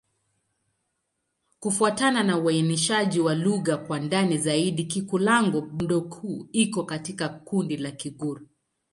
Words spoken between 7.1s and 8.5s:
kundi la Kigur.